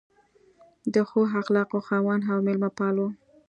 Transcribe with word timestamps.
د 0.93 0.95
ښو 1.09 1.21
اخلاقو 1.41 1.77
خاوند 1.87 2.21
او 2.31 2.37
مېلمه 2.45 2.69
پال 2.77 2.95
و. 2.99 3.05